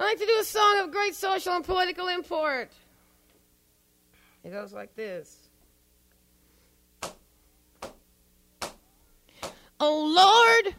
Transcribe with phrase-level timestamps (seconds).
[0.00, 2.70] I like to do a song of great social and political import.
[4.42, 5.36] It goes like this.
[9.78, 10.74] Oh Lord,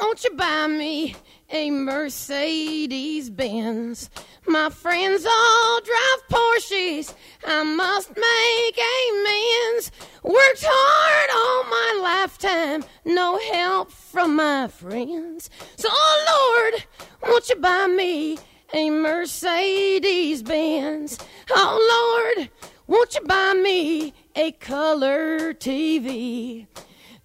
[0.00, 1.16] won't you buy me
[1.50, 4.08] a Mercedes Benz?
[4.46, 7.12] My friends all drive Porsches.
[7.44, 9.90] I must make amends.
[10.22, 15.50] Worked hard all my lifetime, no help from my friends.
[15.74, 16.84] So, oh Lord,
[17.24, 18.38] won't you buy me
[18.72, 21.18] a Mercedes Benz?
[21.50, 22.50] Oh Lord,
[22.86, 26.66] won't you buy me a color TV?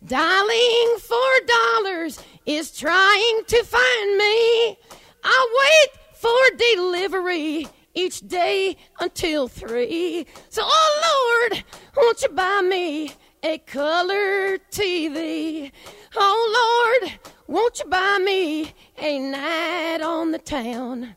[0.04, 4.78] Dialing for dollars is trying to find me.
[5.24, 10.28] I wait for delivery each day until three.
[10.50, 11.64] So, oh Lord,
[11.96, 13.12] won't you buy me
[13.44, 15.72] a color TV?
[16.16, 21.16] Oh Lord, won't you buy me a night on the town?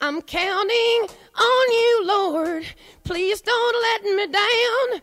[0.00, 2.66] I'm counting on you, Lord.
[3.04, 5.00] Please don't let me down.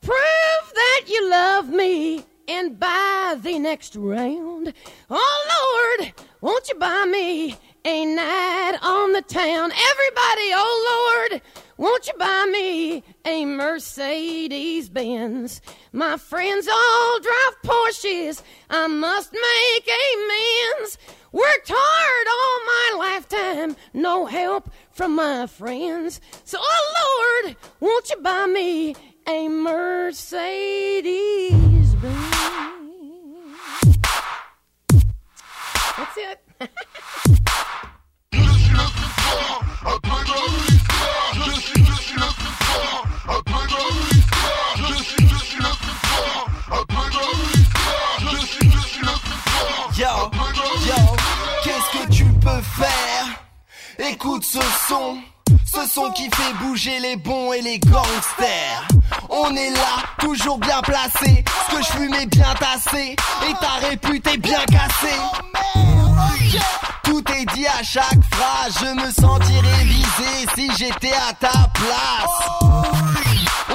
[0.00, 4.72] Prove that you love me and buy the next round.
[5.10, 9.70] Oh Lord, won't you buy me a night on the town?
[9.72, 11.42] Everybody, oh Lord,
[11.76, 15.60] won't you buy me a Mercedes Benz?
[15.92, 18.42] My friends all drive Porsches.
[18.70, 20.98] I must make amends.
[21.34, 26.20] Worked hard all my lifetime, no help from my friends.
[26.44, 28.94] So, oh Lord, won't you buy me
[29.26, 30.76] a Mercedes
[31.96, 33.58] Benz?
[35.96, 36.40] That's it.
[53.98, 55.18] Écoute ce son,
[55.64, 58.88] ce son qui fait bouger les bons et les gangsters.
[59.30, 63.14] On est là, toujours bien placé, ce que je fume est bien tassé,
[63.48, 65.20] et ta répute est bien cassée.
[67.04, 72.72] Tout est dit à chaque phrase, je me sentirais visé si j'étais à ta place.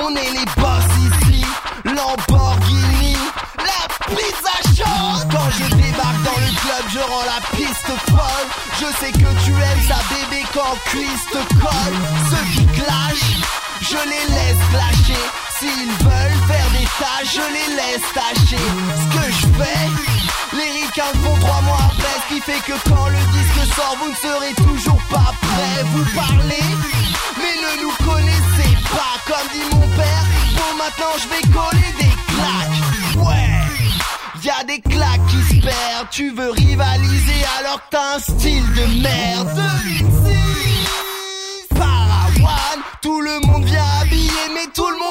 [0.02, 1.46] On est les boss ici,
[1.86, 3.16] Lamborghini,
[3.58, 5.32] la pizza chaude.
[5.32, 8.48] Quand dans le club, je rends la piste folle.
[8.80, 11.98] Je sais que tu aimes ça, bébé, quand cuisse te colle.
[12.30, 13.38] Ceux qui clashent,
[13.82, 15.26] je les laisse clasher.
[15.60, 18.64] S'ils veulent faire des tâches, je les laisse tâcher.
[19.00, 22.16] Ce que je fais, les ricains font trois mois après.
[22.24, 25.84] Ce qui fait que quand le disque sort, vous ne serez toujours pas prêts.
[25.94, 26.70] Vous parlez,
[27.38, 29.16] mais ne nous connaissez pas.
[29.28, 33.26] Comme dit mon père, bon maintenant je vais coller des claques.
[33.26, 33.59] Ouais.
[34.42, 38.64] Y a des claques qui se perdent, tu veux rivaliser alors que t'as un style
[38.74, 39.62] de merde.
[41.70, 45.09] Parawan, tout le monde vient habillé, mais tout le monde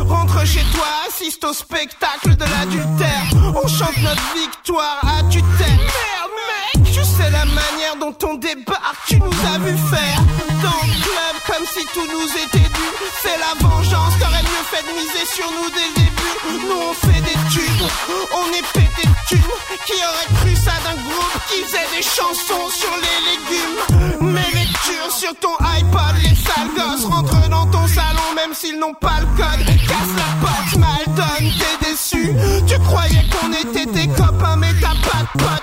[0.00, 3.24] Rentre chez toi, assiste au spectacle de l'adultère.
[3.54, 5.78] On chante notre victoire à tutelle.
[5.78, 6.36] Merde,
[6.74, 9.06] mec, tu sais la manière dont on débarque.
[9.08, 10.18] Tu nous as vu faire
[10.62, 12.88] dans le club comme si tout nous était dû.
[13.22, 16.66] C'est la vengeance, t'aurais mieux fait de miser sur nous dès le début.
[16.66, 17.88] Nous on fait des tubes,
[18.34, 23.18] on est pété Qui aurait cru ça d'un groupe qui faisait des chansons sur les
[23.30, 24.30] légumes?
[24.32, 28.94] Mes lectures sur ton iPod, les sales gosses rentrent dans ton salon même s'ils n'ont
[28.94, 29.66] pas le code.
[29.66, 32.34] Casse la porte, mal donne, t'es déçu.
[32.66, 35.61] Tu croyais qu'on était tes copains, mais t'as pas de potes,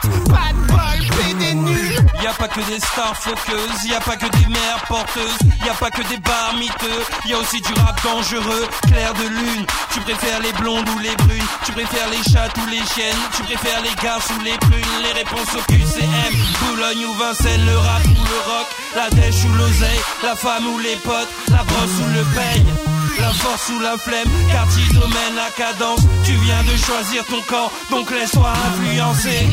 [2.59, 6.01] que des stars floqueuses, y a pas que des mères porteuses, y a pas que
[6.09, 9.65] des bars miteux, y a aussi du rap dangereux, clair de lune.
[9.93, 13.43] Tu préfères les blondes ou les brunes, tu préfères les chats ou les chiennes, tu
[13.43, 18.05] préfères les garces ou les prunes, les réponses au QCM, Boulogne ou Vincennes, le rap
[18.05, 22.13] ou le rock, la dèche ou l'oseille, la femme ou les potes, la brosse ou
[22.13, 22.73] le peigne.
[23.19, 25.99] La force ou la flemme, quartier domaine, la cadence.
[26.23, 29.49] Tu viens de choisir ton camp, donc laisse-toi influencer.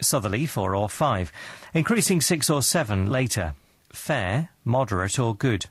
[0.00, 1.32] southerly 4 or 5,
[1.74, 3.54] increasing 6 or 7 later,
[3.92, 5.66] fair, moderate or good.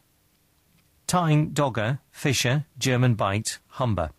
[1.08, 4.12] Tyne, Dogger, Fisher, German Bight, Humber.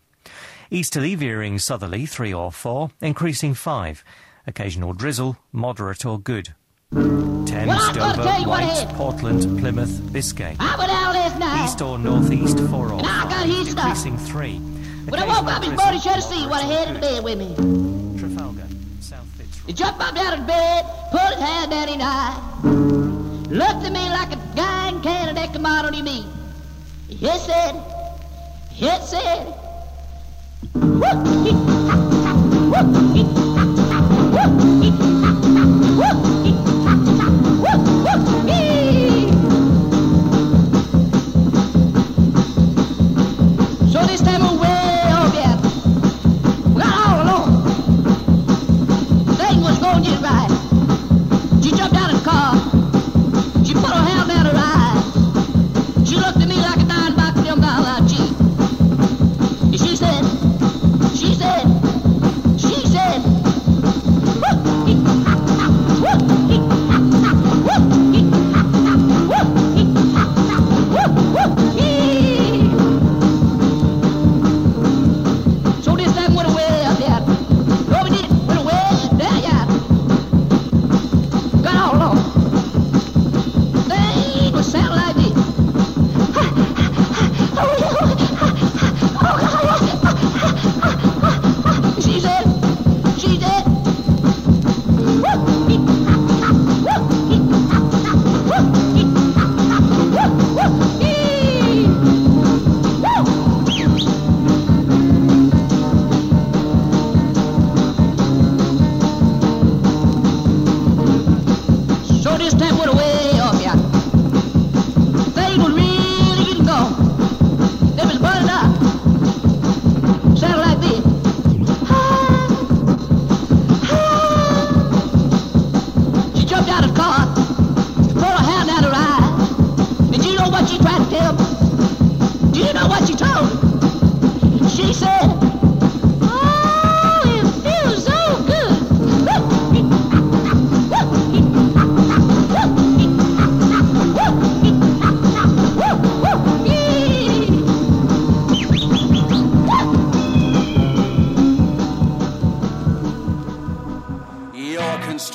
[0.69, 4.03] Easterly veering southerly 3 or 4, increasing 5,
[4.45, 6.53] occasional drizzle, moderate or good.
[6.91, 10.55] Thames, Dover, Wight, Portland, Plymouth, Biscay.
[11.63, 14.59] East or northeast 4 or 5, increasing 3.
[15.09, 18.06] But I woke up what I had in bed with me.
[19.67, 22.39] He jumped up out of bed, pulled his hand down his eye,
[23.49, 26.05] looked at me like a guy in Canada come out on him.
[27.09, 27.75] He said,
[28.71, 29.45] he said,
[30.73, 31.37] whoop,
[51.69, 52.06] teacher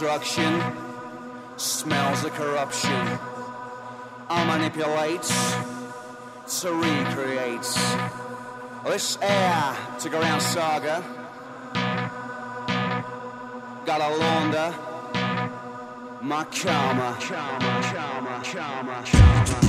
[0.02, 0.60] destruction,
[1.56, 3.18] smells of corruption,
[4.28, 5.22] I manipulate
[6.58, 7.62] to recreate
[8.84, 11.04] this air to go around saga.
[13.86, 14.74] Gotta launder
[16.20, 17.16] my karma.
[17.20, 19.61] karma, karma, karma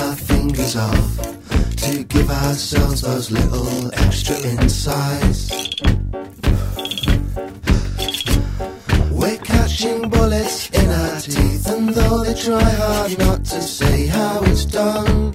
[0.00, 1.16] our fingers off
[1.76, 5.50] to give ourselves those little extra insights.
[9.10, 14.42] We're catching bullets in our teeth, and though they try hard not to say how
[14.44, 15.32] it's done,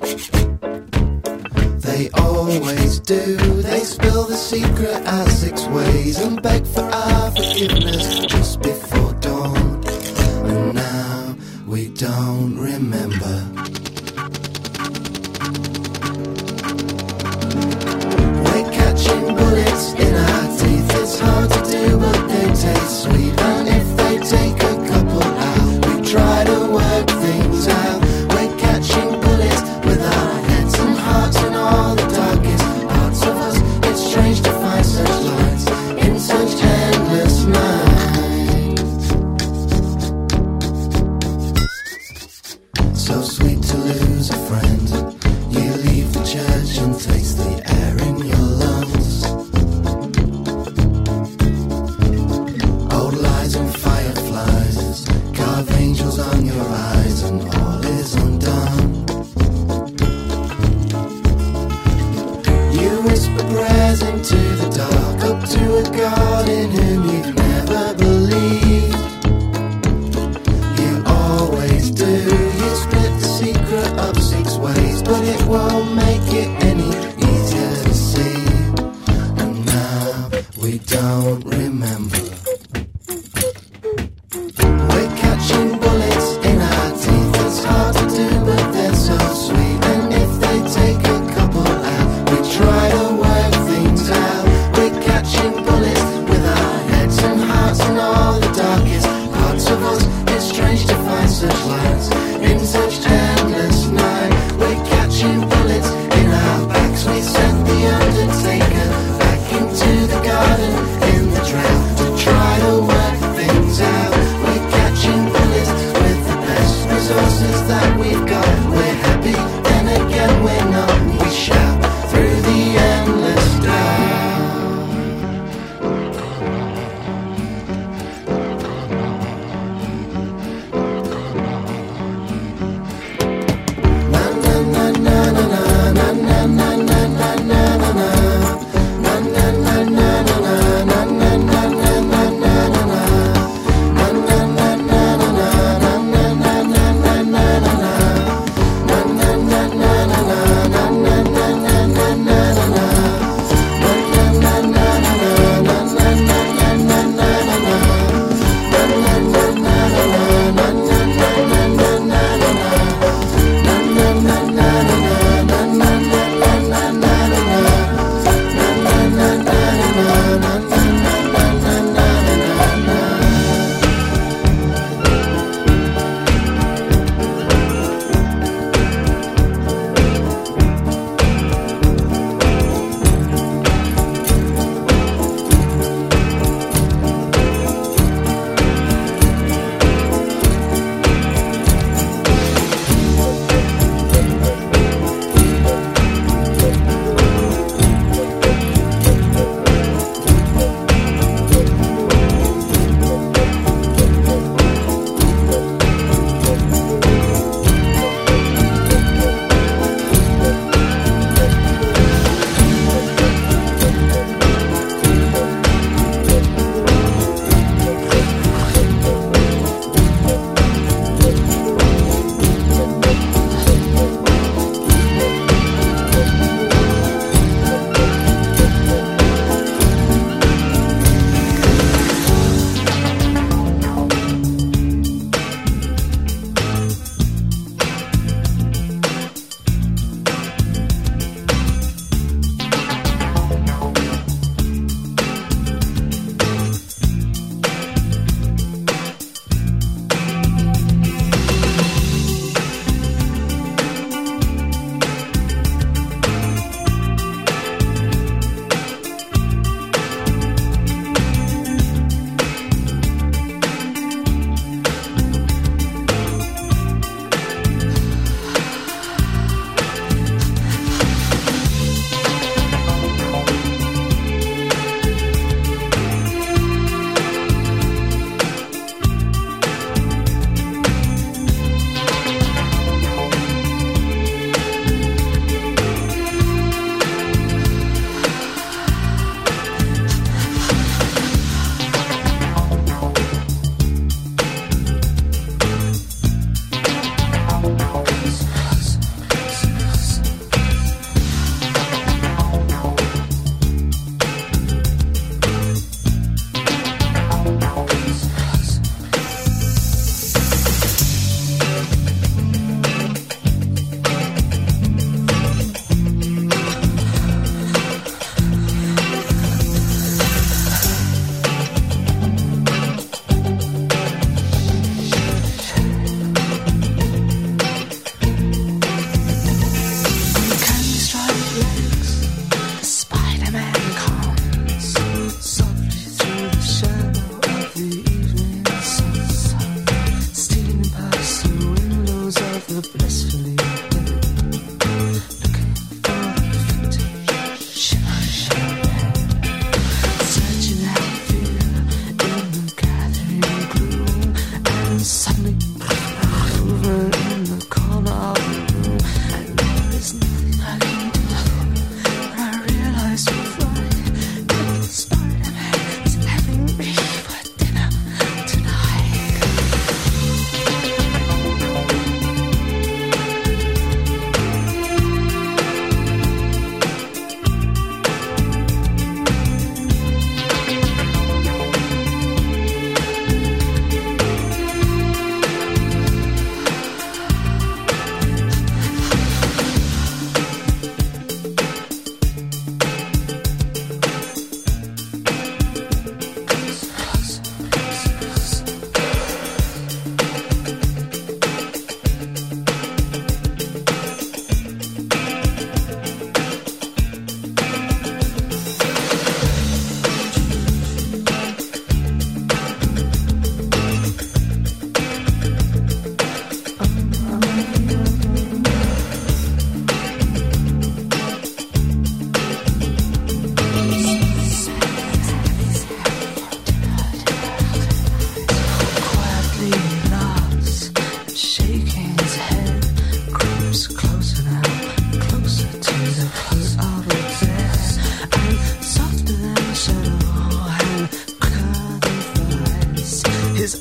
[1.81, 3.35] they always do.
[3.61, 9.83] They spill the secret out six ways and beg for our forgiveness just before dawn.
[10.49, 11.35] And now
[11.67, 13.44] we don't remember.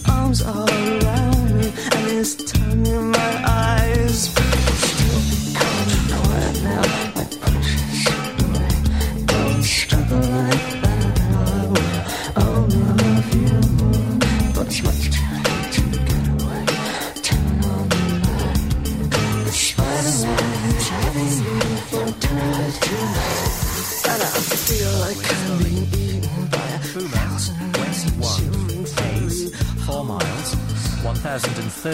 [0.09, 4.31] Arms all around me, and his tongue in my eyes.
[4.31, 6.84] Still becoming quiet now.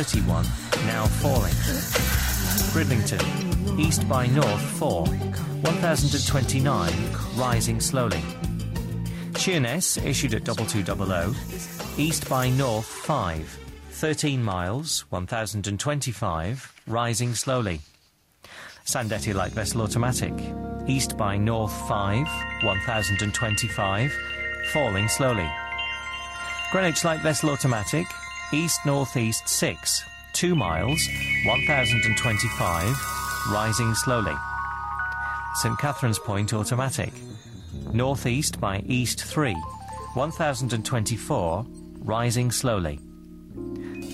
[0.01, 0.47] 1031,
[0.87, 1.53] now falling.
[2.73, 6.93] Bridlington, east by north 4, 1029,
[7.37, 8.23] rising slowly.
[9.37, 11.37] Sheerness, issued at 2200,
[11.99, 13.59] east by north 5,
[13.91, 17.83] 13 miles, 1025, rising slowly.
[18.87, 20.33] Sandettie light vessel automatic,
[20.87, 22.27] east by north 5,
[22.65, 24.13] 1025,
[24.73, 25.51] falling slowly.
[26.73, 28.07] Greenwich light vessel automatic,
[28.53, 31.09] east northeast 6, 2 miles,
[31.45, 32.97] 1025,
[33.53, 34.35] rising slowly.
[35.57, 37.13] St Catherine's Point automatic,
[37.93, 39.55] northeast by east 3,
[40.15, 41.67] 1024,
[41.99, 42.99] rising slowly.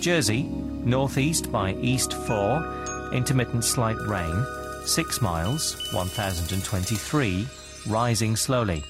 [0.01, 4.45] Jersey, northeast by east 4, intermittent slight rain,
[4.85, 7.47] 6 miles, 1023,
[7.89, 8.85] rising slowly.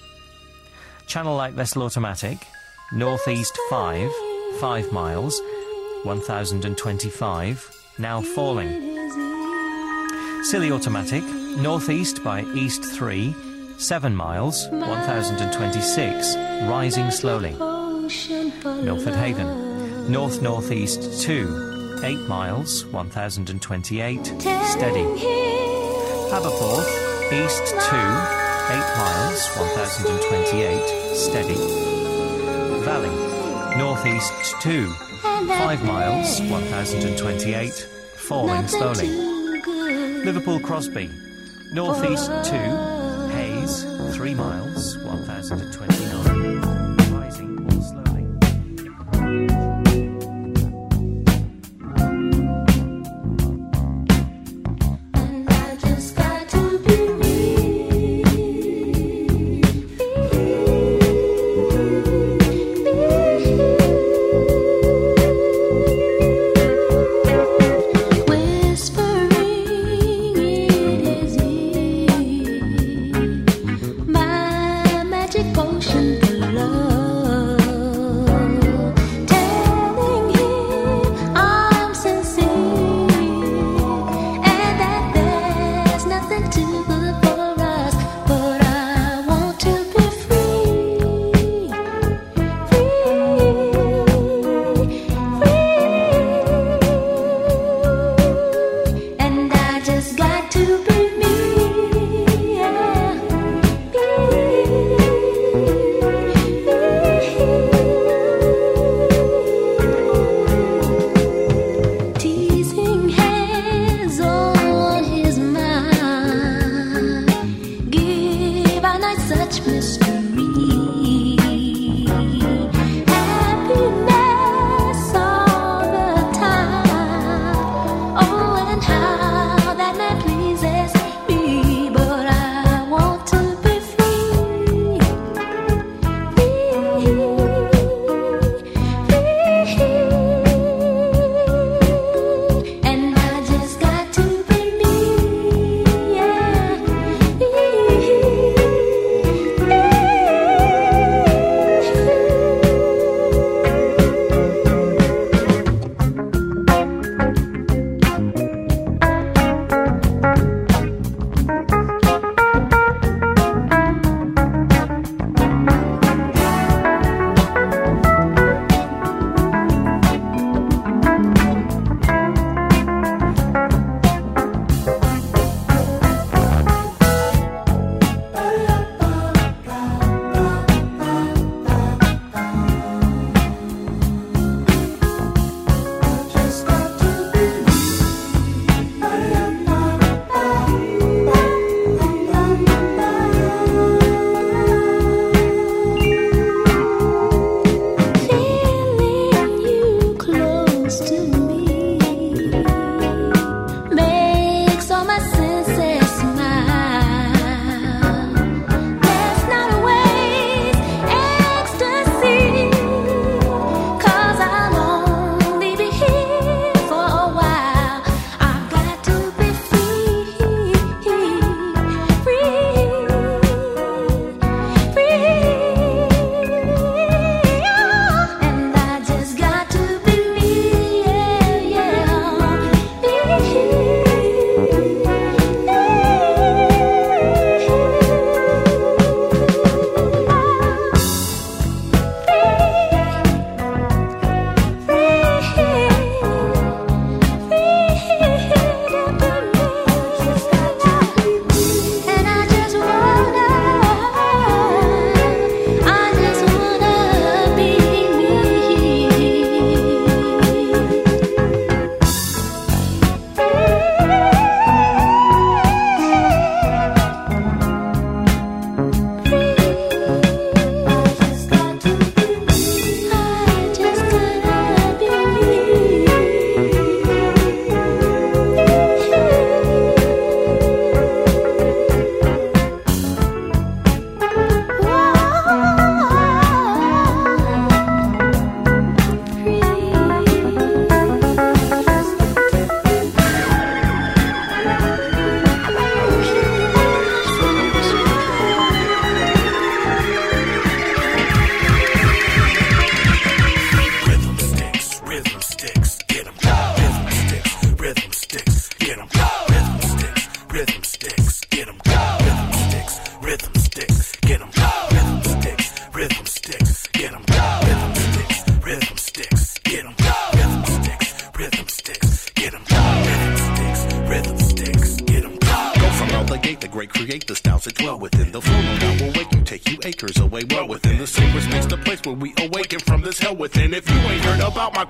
[1.06, 2.38] Channel light vessel automatic,
[2.92, 4.10] northeast 5,
[4.56, 5.40] 5 miles,
[6.04, 8.96] 1025, now falling.
[10.44, 11.22] Scilly automatic,
[11.58, 13.34] northeast by east 3,
[13.76, 16.36] 7 miles, 1026,
[16.68, 17.52] rising slowly.
[18.82, 25.06] Milford Haven, north northeast 2, 8 miles, 1028, steady.
[26.32, 26.88] Aberporth,
[27.44, 31.85] east 2, 8 miles, 1028, steady.
[34.06, 37.72] Northeast 2, 5 miles, 1028,
[38.14, 39.08] falling slowly.
[40.24, 41.10] Liverpool Crosby,
[41.72, 42.56] northeast 2,
[43.32, 44.65] haze, 3 miles,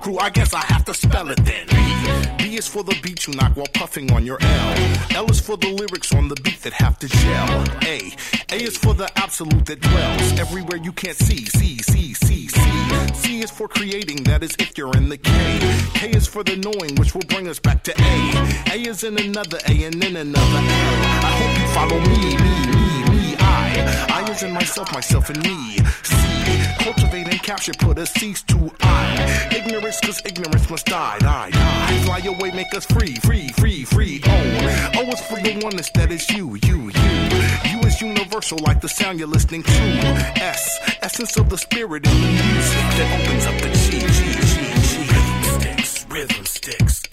[0.01, 1.67] crew, I guess I have to spell it then.
[2.37, 4.73] B, is for the beat you knock while puffing on your L.
[5.15, 7.65] L is for the lyrics on the beat that have to gel.
[7.83, 8.11] A,
[8.51, 11.45] A is for the absolute that dwells everywhere you can't see.
[11.45, 13.13] C, C, C, C.
[13.13, 15.31] C is for creating, that is if you're in the K.
[15.93, 18.73] K is for the knowing, which will bring us back to A.
[18.73, 20.97] A is in another A and then another L.
[21.29, 22.96] I hope you follow me, me, me,
[23.57, 24.23] I.
[24.23, 25.77] I is in myself, myself and me.
[26.03, 26.15] C,
[26.83, 29.49] cultivate and capture, put a cease to I.
[29.55, 32.01] Ignorance, cause ignorance must die, die, die.
[32.05, 34.21] Fly away, make us free, free, free, free.
[34.25, 37.11] Oh, oh, it's for the oneness that is you, you, you.
[37.71, 39.71] You is universal, like the sound you're listening to.
[39.71, 44.67] S, essence of the spirit in the music that opens up the chi, chi, chi,
[44.87, 45.07] chi.
[45.13, 47.03] Rhythm sticks, rhythm sticks,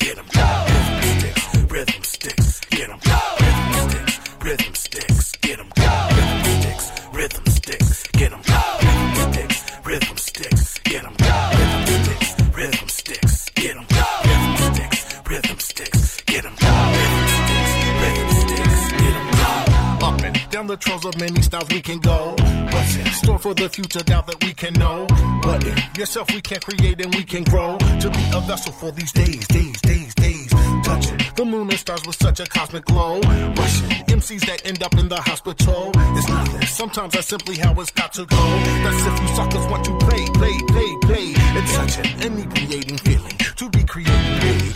[20.75, 22.35] the trails of many styles we can go.
[22.73, 24.01] What's in store for the future?
[24.01, 25.07] Doubt that we can know.
[25.43, 28.91] But in yourself we can create and we can grow to be a vessel for
[28.91, 30.51] these days, days, days, days.
[30.85, 33.21] Touching the moon and stars with such a cosmic glow.
[33.21, 35.93] Rushing MCs that end up in the hospital.
[35.95, 36.67] It's nothing.
[36.67, 38.45] Sometimes that's simply how it's got to go.
[38.85, 41.27] That's if you suckers want to play, play, play, play.
[41.59, 44.74] It's such an inebriating feeling to be creating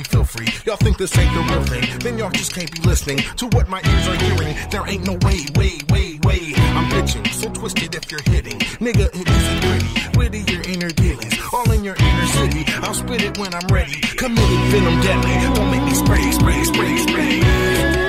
[0.00, 0.48] me feel free.
[0.64, 1.98] Y'all think this ain't the real thing?
[1.98, 4.56] Then y'all just can't be listening to what my ears are hearing.
[4.70, 6.52] There ain't no way, way, way, way.
[6.76, 8.58] I'm pitching, so twisted if you're hitting.
[8.80, 10.18] Nigga, it isn't pretty.
[10.18, 12.64] Witty your inner dealings, all in your inner city.
[12.80, 14.00] I'll spit it when I'm ready.
[14.16, 15.54] Committed venom deadly.
[15.54, 17.99] Don't make me spray, spray, spray, spray.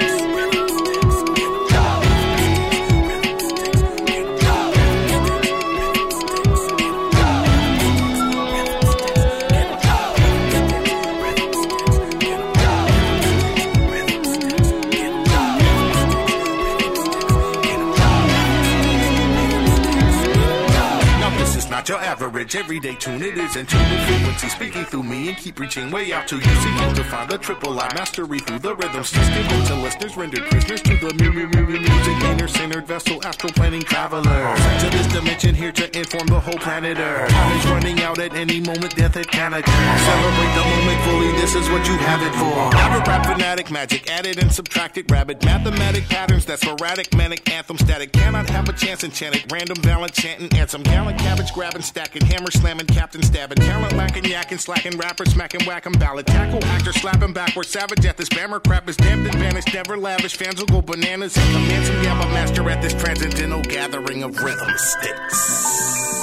[21.81, 23.23] Not your average everyday tune.
[23.23, 26.35] It is in tune with frequency, speaking through me and keep reaching way out to
[26.35, 26.41] you.
[26.43, 29.03] Seeking to find the triple I mastery through the rhythm.
[29.03, 32.23] System to listeners rendered prisoners to the mu- mu- mu- mu- music.
[32.23, 34.21] Inner centered vessel, astral planning traveler.
[34.21, 37.31] To this dimension here to inform the whole planet Earth.
[37.31, 38.95] Time is running out at any moment.
[38.95, 39.71] Death it can occur.
[39.71, 41.31] Celebrate the moment fully.
[41.41, 42.77] This is what you have it for.
[42.77, 45.43] Avid rap fanatic magic, added and subtracted rabbit.
[45.43, 48.11] Mathematic patterns that's sporadic, manic anthem static.
[48.11, 49.51] Cannot have a chance enchanted.
[49.51, 50.83] Random valent chanting anthem.
[50.83, 53.57] Gallant cabbage grabbing, stacking, hammer slamming, captain stabbing.
[53.57, 56.27] Talent lacking, yakking, slacking, rapper smacking, whacking, ballad.
[56.27, 57.69] Tackle actor slapping backwards.
[57.69, 59.73] Savage at this spammer crap is damned and vanished.
[59.73, 60.35] Never lavish.
[60.35, 64.69] Fans will go bananas and command some yammer master at this transcendental gathering of rhythm
[64.75, 66.20] sticks.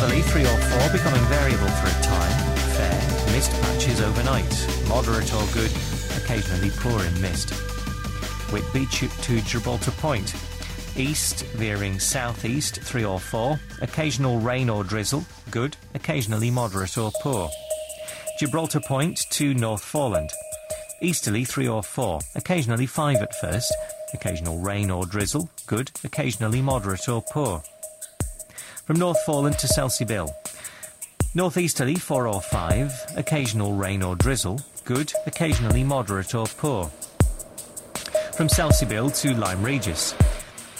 [0.00, 2.54] Southerly 3 or 4, becoming variable for a time.
[2.72, 4.48] Fair, mist patches overnight.
[4.88, 5.70] Moderate or good,
[6.16, 7.50] occasionally pouring mist.
[8.50, 10.34] Whitby to Gibraltar Point.
[10.96, 13.60] East veering southeast 3 or 4.
[13.82, 17.50] Occasional rain or drizzle, good, occasionally moderate or poor.
[18.38, 20.30] Gibraltar Point to North Foreland,
[21.02, 23.70] Easterly 3 or 4, occasionally 5 at first.
[24.14, 27.62] Occasional rain or drizzle, good, occasionally moderate or poor.
[28.90, 30.34] From North Foreland to Selsey Bill.
[31.36, 36.86] Northeasterly 4 or 5, occasional rain or drizzle, good, occasionally moderate or poor.
[38.36, 40.12] From Selsey Bill to Lyme Regis.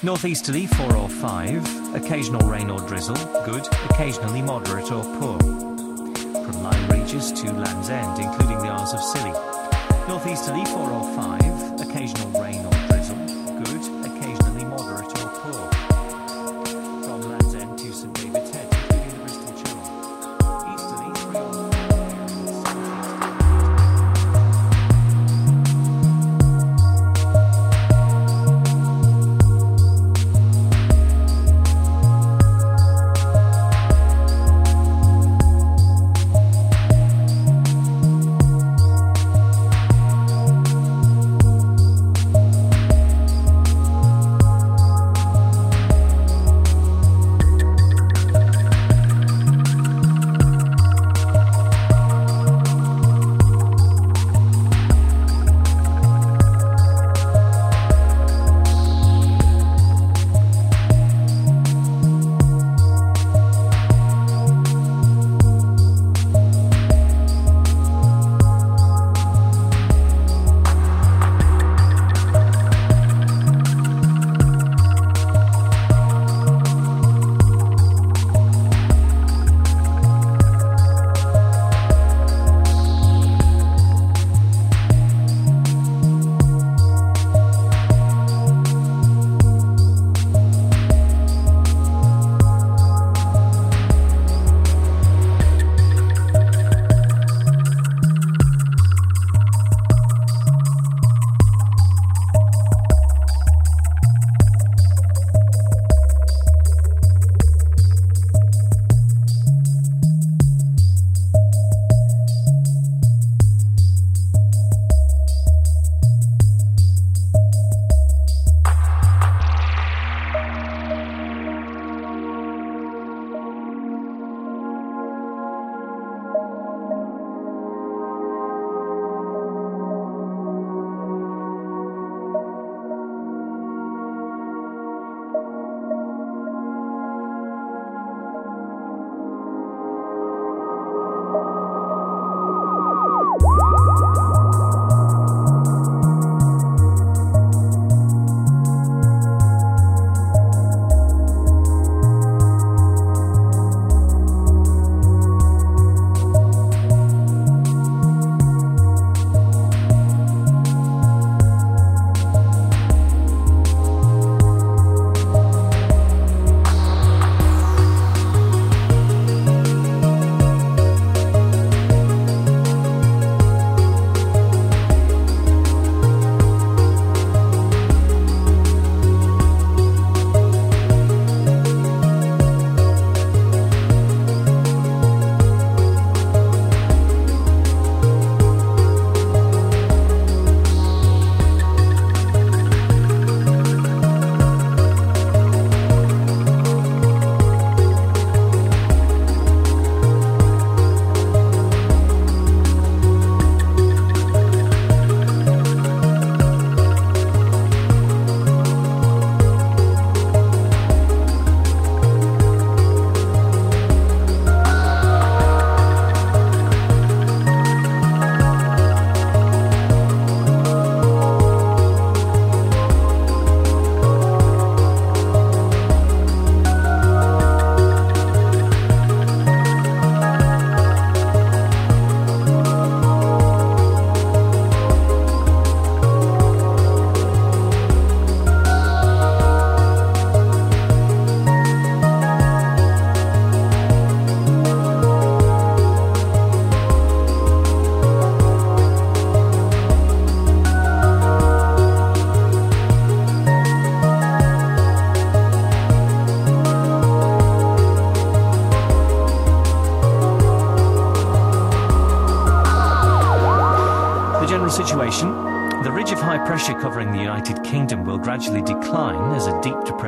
[0.02, 5.38] Northeasterly 4 or 5, occasional rain or drizzle, good, occasionally moderate or poor.
[5.38, 9.30] From Lyme Regis to Land's End, including the Isles of Scilly.
[10.08, 12.39] Northeasterly 4 or 5, occasional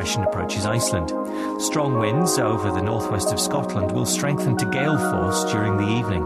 [0.02, 1.10] depression approaches Iceland.
[1.62, 6.24] Strong winds over the northwest of Scotland will strengthen to gale force during the evening.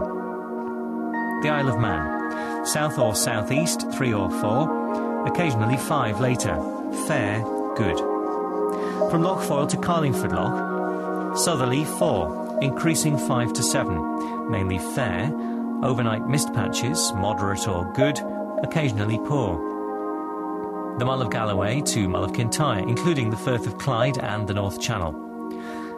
[1.43, 2.65] The Isle of Man.
[2.65, 5.27] South or southeast, 3 or 4.
[5.27, 6.55] Occasionally 5 later.
[7.05, 7.43] Fair,
[7.75, 7.99] good.
[9.11, 11.35] From Lough Foyle to Carlingford Lough.
[11.35, 14.49] Southerly 4, increasing 5 to 7.
[14.49, 15.31] Mainly fair.
[15.83, 18.19] Overnight mist patches, moderate or good.
[18.63, 19.66] Occasionally poor.
[20.97, 24.55] The Mull of Galloway to Mull of Kintyre, including the Firth of Clyde and the
[24.55, 25.13] North Channel.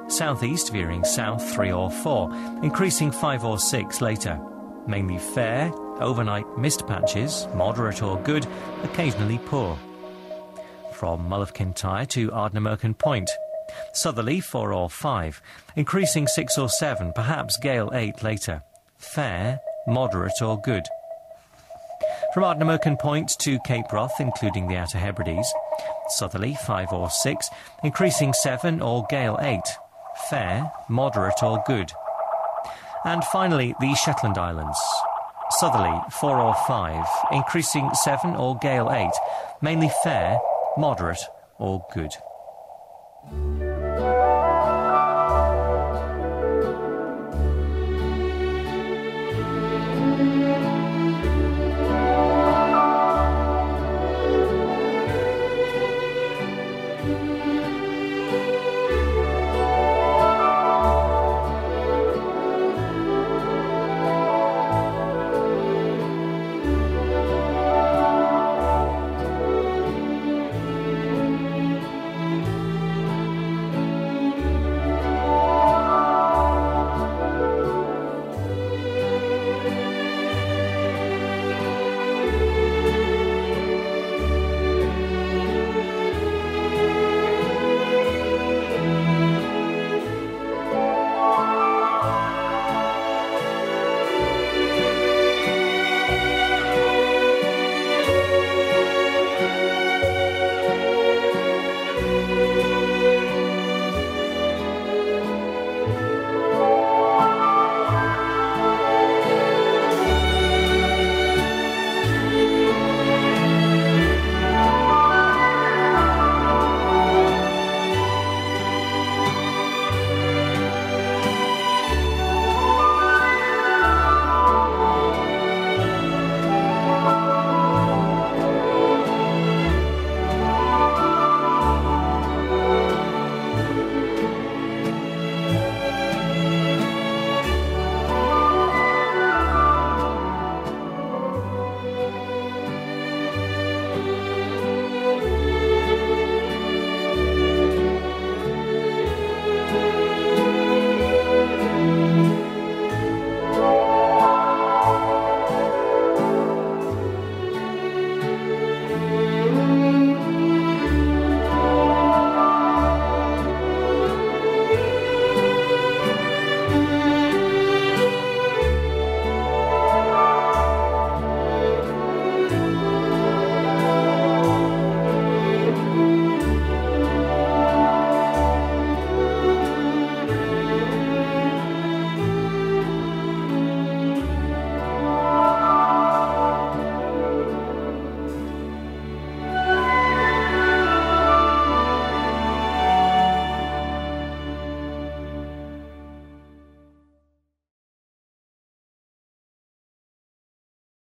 [0.10, 2.30] Southeast veering south 3 or 4,
[2.64, 4.38] increasing 5 or 6 later.
[4.88, 5.72] Mainly fair,
[6.02, 8.46] overnight mist patches, moderate or good,
[8.84, 9.80] occasionally poor.
[10.92, 13.30] From Mull of Kintyre to Ardnamurchan Point.
[13.94, 15.42] Southerly 4 or 5,
[15.78, 18.64] increasing 6 or 7, perhaps gale 8 later.
[18.98, 20.84] Fair, moderate or good.
[22.32, 25.52] From Ardnamurchan Point to Cape Wrath, including the Outer Hebrides.
[26.10, 27.50] Southerly 5 or 6,
[27.84, 29.60] increasing 7 or gale 8.
[30.30, 31.92] Fair, moderate or good.
[33.04, 34.80] And finally, the Shetland Islands.
[35.52, 39.10] Southerly 4 or 5, increasing 7 or gale 8.
[39.64, 40.38] Mainly fair,
[40.78, 41.22] moderate
[41.58, 42.12] or good.